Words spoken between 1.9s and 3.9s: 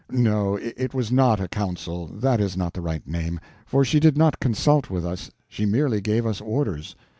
that is not the right name, for